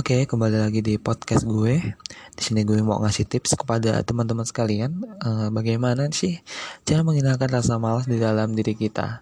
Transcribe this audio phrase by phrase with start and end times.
[0.00, 1.76] Oke, kembali lagi di podcast gue.
[2.32, 6.40] Di sini gue mau ngasih tips kepada teman-teman sekalian, uh, bagaimana sih
[6.88, 9.20] cara menghilangkan rasa malas di dalam diri kita.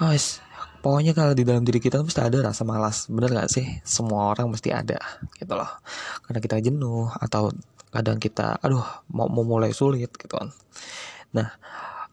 [0.00, 0.16] Oh,
[0.80, 3.68] pokoknya kalau di dalam diri kita mesti ada rasa malas, bener gak sih?
[3.84, 4.96] Semua orang mesti ada,
[5.36, 5.68] gitu loh.
[6.24, 7.52] Karena kita jenuh atau
[7.92, 10.56] kadang kita, aduh, mau, mau mulai sulit, gitu kan.
[11.36, 11.52] Nah,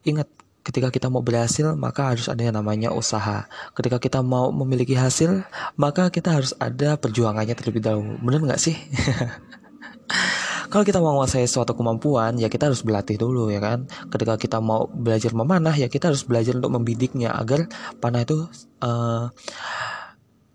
[0.04, 0.28] ingat
[0.62, 3.50] Ketika kita mau berhasil, maka harus ada yang namanya usaha.
[3.74, 5.42] Ketika kita mau memiliki hasil,
[5.74, 8.22] maka kita harus ada perjuangannya terlebih dahulu.
[8.22, 8.78] Bener nggak sih?
[10.72, 13.90] Kalau kita mau menguasai suatu kemampuan, ya kita harus berlatih dulu ya kan.
[14.08, 17.68] Ketika kita mau belajar memanah, ya kita harus belajar untuk membidiknya agar
[18.00, 18.48] panah itu
[18.86, 19.28] uh,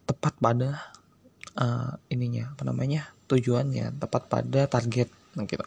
[0.06, 0.94] tepat pada
[1.58, 5.64] uh, ininya, apa namanya, tujuannya, tepat pada target gitu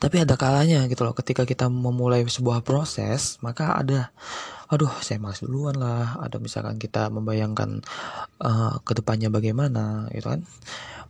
[0.00, 4.08] tapi ada kalanya gitu loh ketika kita memulai sebuah proses maka ada
[4.70, 6.16] aduh saya malas duluan lah.
[6.22, 7.82] Ada misalkan kita membayangkan
[8.40, 10.46] uh, ke depannya bagaimana gitu kan.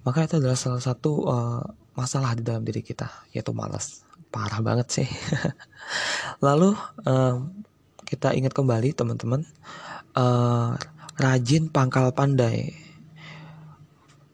[0.02, 4.88] Maka itu adalah salah satu uh, masalah di dalam diri kita yaitu malas parah banget
[4.88, 5.08] sih.
[6.46, 6.72] Lalu
[7.04, 7.36] uh,
[8.08, 9.44] kita ingat kembali teman-teman
[10.16, 10.74] uh,
[11.20, 12.72] rajin pangkal pandai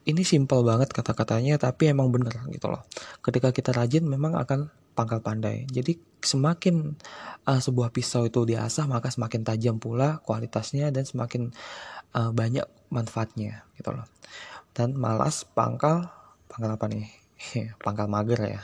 [0.07, 2.87] ini simpel banget kata-katanya tapi emang bener gitu loh.
[3.19, 5.67] Ketika kita rajin memang akan pangkal pandai.
[5.67, 6.95] Jadi semakin
[7.45, 11.51] uh, sebuah pisau itu diasah maka semakin tajam pula kualitasnya dan semakin
[12.15, 14.07] uh, banyak manfaatnya gitu loh.
[14.71, 16.07] Dan malas pangkal
[16.47, 17.05] pangkal apa nih?
[17.83, 18.61] Pangkal mager ya.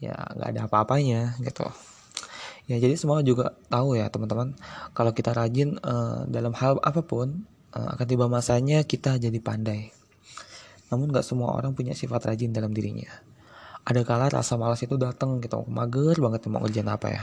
[0.00, 1.68] Ya nggak ada apa-apanya gitu.
[2.64, 4.56] Ya jadi semua juga tahu ya teman-teman.
[4.96, 7.44] Kalau kita rajin uh, dalam hal apa pun
[7.76, 9.92] uh, akan tiba masanya kita jadi pandai
[10.92, 13.08] namun gak semua orang punya sifat rajin dalam dirinya.
[13.84, 17.22] Ada kala rasa malas itu datang gitu, mager banget mau ngerjain apa ya.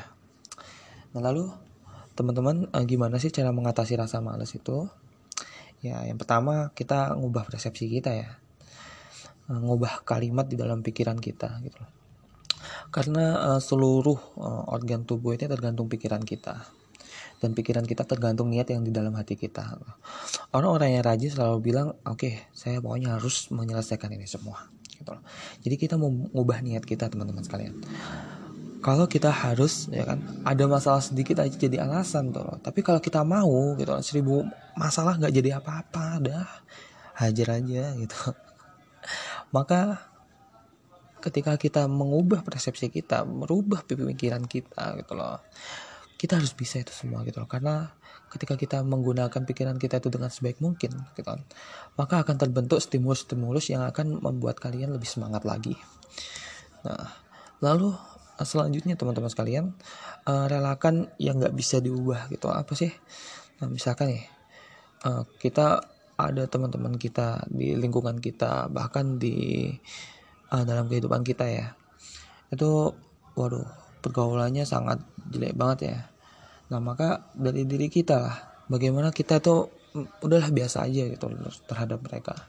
[1.17, 1.49] Nah lalu
[2.13, 4.85] teman-teman eh, gimana sih cara mengatasi rasa malas itu?
[5.81, 8.29] Ya yang pertama kita ngubah persepsi kita ya,
[9.49, 11.81] eh, ngubah kalimat di dalam pikiran kita gitu
[12.93, 16.80] Karena uh, seluruh uh, organ tubuh itu tergantung pikiran kita
[17.41, 19.81] dan pikiran kita tergantung niat yang di dalam hati kita.
[20.53, 24.69] Orang-orang yang rajin selalu bilang, oke, okay, saya pokoknya harus menyelesaikan ini semua.
[24.93, 25.25] Gitu loh.
[25.65, 27.81] Jadi kita mau mengubah niat kita teman-teman sekalian.
[28.81, 32.57] Kalau kita harus ya kan ada masalah sedikit aja jadi alasan tuh loh.
[32.61, 34.45] Tapi kalau kita mau gitu loh, seribu
[34.77, 36.45] masalah nggak jadi apa-apa dah
[37.17, 38.19] hajar aja gitu.
[39.55, 40.01] Maka
[41.21, 45.41] ketika kita mengubah persepsi kita, merubah pemikiran kita gitu loh
[46.21, 47.49] kita harus bisa itu semua gitu loh.
[47.49, 47.89] Karena
[48.31, 51.43] ketika kita menggunakan pikiran kita itu dengan sebaik mungkin gitu kan
[51.99, 55.75] maka akan terbentuk stimulus-stimulus yang akan membuat kalian lebih semangat lagi.
[56.87, 57.11] Nah
[57.59, 57.91] lalu
[58.39, 59.75] eh, selanjutnya teman-teman sekalian
[60.23, 62.89] uh, relakan yang nggak bisa diubah gitu apa sih?
[63.59, 64.23] Nah misalkan nih
[65.03, 65.83] uh, kita
[66.15, 69.67] ada teman-teman kita di lingkungan kita bahkan di
[70.55, 71.67] uh, dalam kehidupan kita ya
[72.47, 72.95] itu
[73.35, 73.67] waduh
[73.99, 75.97] pergaulannya sangat jelek banget ya
[76.71, 78.37] nah maka dari diri kita lah.
[78.71, 81.27] Bagaimana kita tuh mm, udahlah biasa aja gitu
[81.67, 82.47] terhadap mereka.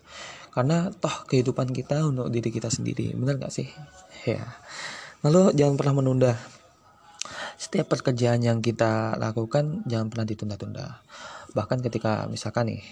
[0.54, 3.66] Karena toh kehidupan kita untuk diri kita sendiri benar gak sih?
[4.22, 4.46] Ya.
[5.26, 6.32] Lalu jangan pernah menunda.
[7.58, 11.02] Setiap pekerjaan yang kita lakukan jangan pernah ditunda-tunda.
[11.50, 12.82] Bahkan ketika misalkan nih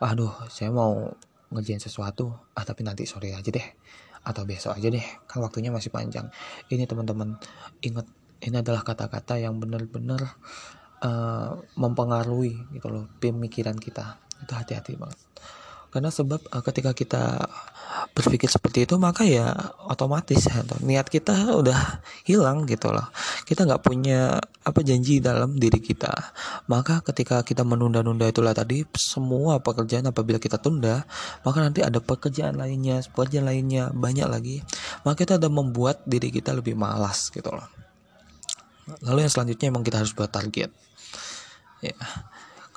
[0.00, 1.12] aduh saya mau
[1.52, 3.64] ngerjain sesuatu ah tapi nanti sore aja deh
[4.22, 6.28] atau besok aja deh kan waktunya masih panjang.
[6.72, 7.36] Ini teman-teman
[7.84, 8.06] ingat
[8.38, 10.38] ini adalah kata-kata yang benar-benar
[11.02, 14.18] uh, mempengaruhi gitu loh pemikiran kita.
[14.42, 15.18] Itu hati-hati banget.
[15.88, 17.48] Karena sebab uh, ketika kita
[18.12, 19.56] berpikir seperti itu maka ya
[19.88, 23.08] otomatis ya, niat kita udah hilang gitu loh.
[23.48, 26.12] Kita nggak punya apa janji dalam diri kita.
[26.68, 31.08] Maka ketika kita menunda-nunda itulah tadi semua pekerjaan apabila kita tunda
[31.40, 34.56] maka nanti ada pekerjaan lainnya pekerjaan lainnya banyak lagi.
[35.08, 37.66] Maka itu ada membuat diri kita lebih malas gitu loh.
[39.08, 40.87] Lalu yang selanjutnya emang kita harus buat target
[41.82, 41.94] ya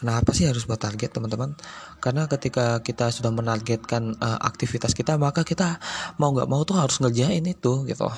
[0.02, 1.54] Kenapa sih harus buat target teman-teman?
[2.02, 5.78] Karena ketika kita sudah menargetkan uh, aktivitas kita, maka kita
[6.18, 8.10] mau nggak mau tuh harus ngerjain itu gitu.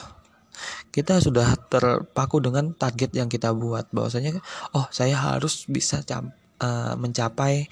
[0.95, 3.91] Kita sudah terpaku dengan target yang kita buat.
[3.91, 4.39] Bahwasanya,
[4.71, 7.68] oh saya harus bisa uh, mencapai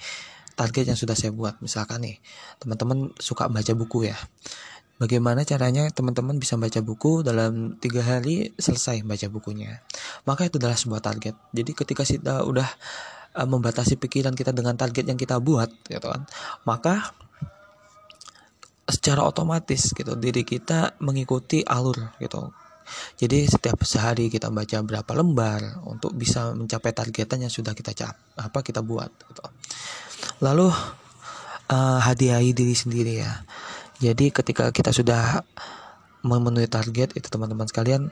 [0.60, 1.56] target yang sudah saya buat.
[1.64, 2.20] Misalkan nih,
[2.60, 4.18] teman-teman suka baca buku ya.
[5.02, 9.82] Bagaimana caranya teman-teman bisa baca buku dalam tiga hari selesai baca bukunya?
[10.30, 11.34] Maka itu adalah sebuah target.
[11.50, 12.70] Jadi ketika kita udah
[13.36, 16.24] uh, membatasi pikiran kita dengan target yang kita buat gitu kan
[16.68, 17.12] maka
[18.84, 22.52] secara otomatis gitu diri kita mengikuti alur gitu
[23.16, 28.18] jadi setiap sehari kita baca berapa lembar untuk bisa mencapai targetan yang sudah kita cap
[28.36, 29.44] apa kita buat gitu
[30.44, 30.68] lalu
[31.72, 33.32] uh, hadiahi diri sendiri ya
[34.02, 35.46] jadi ketika kita sudah
[36.26, 38.10] memenuhi target itu teman-teman sekalian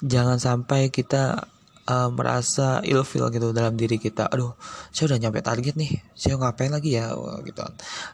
[0.00, 1.52] jangan sampai kita
[1.84, 4.32] uh, merasa ilfil gitu dalam diri kita.
[4.32, 4.56] Aduh
[4.88, 7.12] saya udah nyampe target nih saya ngapain lagi ya?
[7.44, 7.60] Gitu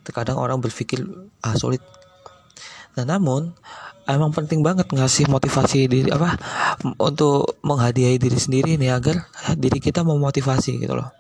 [0.03, 1.07] terkadang orang berpikir
[1.47, 1.83] ah sulit.
[2.99, 3.55] Nah namun
[4.11, 6.35] emang penting banget ngasih motivasi diri apa
[6.99, 9.23] untuk menghadiahi diri sendiri nih agar
[9.55, 11.15] diri kita memotivasi gitu loh.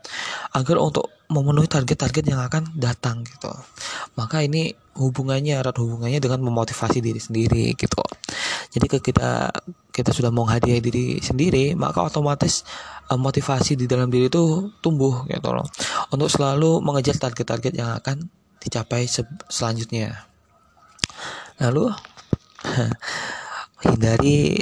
[0.58, 3.52] Agar untuk memenuhi target-target yang akan datang gitu.
[4.16, 8.03] Maka ini hubungannya erat hubungannya dengan memotivasi diri sendiri gitu.
[8.75, 9.49] Jadi ke kita
[9.95, 12.67] kita sudah menghadiahi diri sendiri maka otomatis
[13.09, 15.67] uh, motivasi di dalam diri itu tumbuh gitu loh.
[16.11, 18.27] Untuk selalu mengejar target-target yang akan
[18.59, 20.27] dicapai se selanjutnya.
[21.62, 21.95] Lalu
[23.87, 24.59] hindari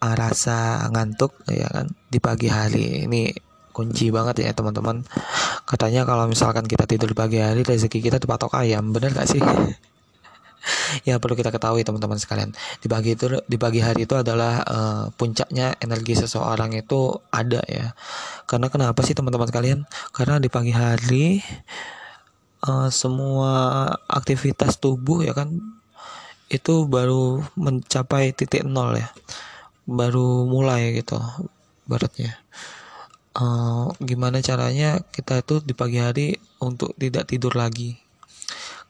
[0.00, 3.08] rasa ngantuk ya kan di pagi hari.
[3.08, 3.32] Ini
[3.72, 5.06] kunci banget ya teman-teman
[5.70, 9.38] katanya kalau misalkan kita tidur pagi hari rezeki kita dipatok ayam bener gak sih?
[11.08, 12.52] Ya perlu kita ketahui teman-teman sekalian.
[12.84, 17.96] Di pagi itu di pagi hari itu adalah uh, puncaknya energi seseorang itu ada ya.
[18.44, 19.88] Karena kenapa sih teman-teman sekalian?
[20.12, 21.40] Karena di pagi hari
[22.68, 25.48] uh, semua aktivitas tubuh ya kan
[26.52, 29.08] itu baru mencapai titik nol ya.
[29.88, 31.16] Baru mulai gitu
[31.88, 32.36] baratnya
[33.40, 37.96] uh, gimana caranya kita itu di pagi hari untuk tidak tidur lagi?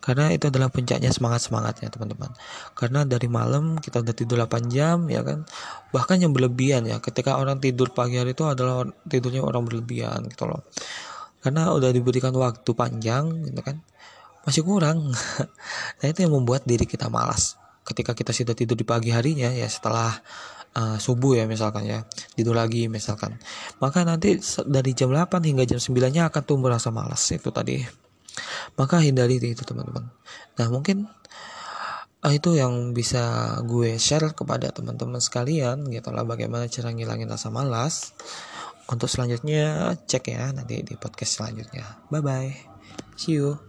[0.00, 2.32] Karena itu adalah puncaknya semangat semangatnya teman-teman.
[2.72, 5.44] Karena dari malam kita udah tidur 8 jam ya kan?
[5.92, 6.98] Bahkan yang berlebihan ya.
[7.04, 10.64] Ketika orang tidur pagi hari itu adalah tidurnya orang berlebihan gitu loh.
[11.44, 13.84] Karena udah diberikan waktu panjang gitu kan?
[14.48, 15.12] Masih kurang.
[16.00, 17.60] Nah itu yang membuat diri kita malas.
[17.84, 20.16] Ketika kita sudah tidur di pagi harinya ya setelah
[20.76, 23.38] uh, subuh ya misalkan ya tidur lagi misalkan.
[23.82, 27.82] Maka nanti dari jam 8 hingga jam 9 nya akan tumbuh rasa malas itu tadi.
[28.78, 30.10] Maka hindari itu teman-teman.
[30.58, 31.10] Nah mungkin
[32.22, 37.50] uh, itu yang bisa gue share kepada teman-teman sekalian gitu lah bagaimana cara ngilangin rasa
[37.50, 38.14] malas.
[38.90, 42.10] Untuk selanjutnya cek ya nanti di podcast selanjutnya.
[42.10, 42.70] Bye bye
[43.20, 43.60] see you